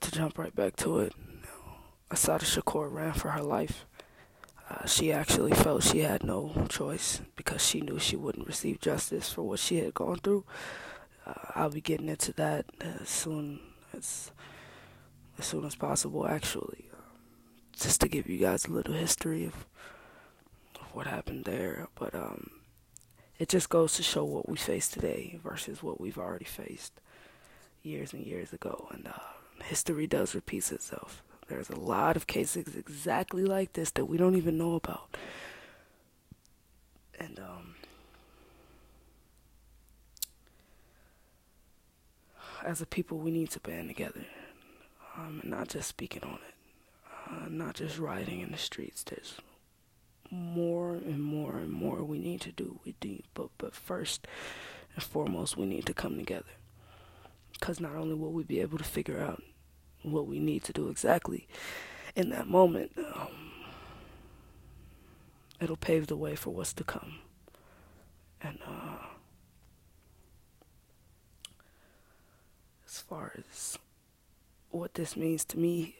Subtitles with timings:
[0.00, 1.12] to jump right back to it,
[2.10, 3.86] Assata Shakur ran for her life.
[4.70, 9.30] Uh, she actually felt she had no choice because she knew she wouldn't receive justice
[9.30, 10.44] for what she had gone through.
[11.26, 13.60] Uh, I'll be getting into that as soon
[13.92, 14.30] as
[15.38, 16.26] as soon as possible.
[16.26, 17.18] Actually, um,
[17.78, 19.66] just to give you guys a little history of,
[20.80, 22.50] of what happened there, but um,
[23.38, 27.00] it just goes to show what we face today versus what we've already faced
[27.82, 29.12] years and years ago, and uh,
[29.62, 31.22] history does repeat itself.
[31.48, 35.16] There's a lot of cases exactly like this that we don't even know about.
[37.18, 37.74] And um,
[42.64, 44.24] as a people, we need to band together,
[45.16, 46.54] um, and not just speaking on it,
[47.30, 49.02] uh, not just rioting in the streets.
[49.02, 49.36] There's
[50.30, 52.80] more and more and more we need to do.
[52.84, 54.26] We do, but but first
[54.94, 56.44] and foremost, we need to come together.
[57.52, 59.42] Because not only will we be able to figure out
[60.02, 61.46] what we need to do exactly
[62.14, 63.28] in that moment, um,
[65.60, 67.18] it'll pave the way for what's to come.
[68.40, 69.06] And uh,
[72.86, 73.78] as far as
[74.70, 75.96] what this means to me,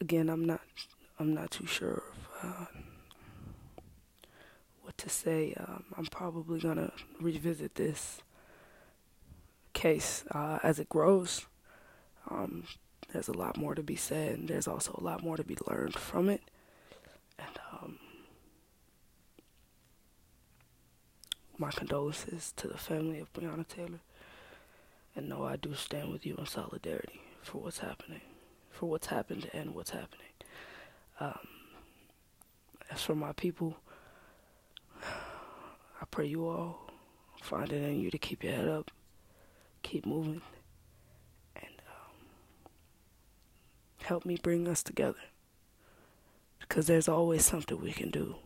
[0.00, 0.60] again, I'm not,
[1.18, 2.66] I'm not too sure of uh,
[4.82, 5.54] what to say.
[5.58, 8.22] Um, I'm probably gonna revisit this
[9.72, 11.46] case uh, as it grows.
[12.30, 12.64] Um,
[13.12, 15.56] there's a lot more to be said, and there's also a lot more to be
[15.66, 16.42] learned from it.
[17.38, 17.98] And um,
[21.58, 24.00] my condolences to the family of Breonna Taylor.
[25.14, 28.20] And no, I do stand with you in solidarity for what's happening,
[28.70, 30.26] for what's happened and what's happening.
[31.20, 31.48] Um,
[32.90, 33.76] as for my people,
[35.02, 36.90] I pray you all
[37.42, 38.90] find it in you to keep your head up,
[39.82, 40.42] keep moving,
[44.06, 45.18] help me bring us together.
[46.60, 48.36] Because there's always something we can do.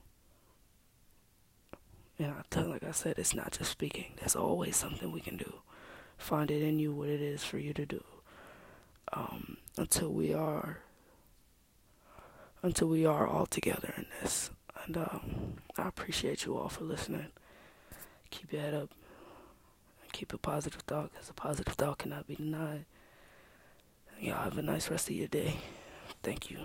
[2.18, 4.12] And I tell, like I said, it's not just speaking.
[4.18, 5.54] There's always something we can do.
[6.18, 8.04] Find it in you what it is for you to do.
[9.12, 10.80] Um, until we are,
[12.62, 14.50] until we are all together in this.
[14.84, 17.28] And um, I appreciate you all for listening.
[18.30, 18.90] Keep your head up.
[20.12, 22.84] Keep a positive thought, because a positive thought cannot be denied.
[24.20, 25.56] Y'all have a nice rest of your day.
[26.22, 26.58] Thank you.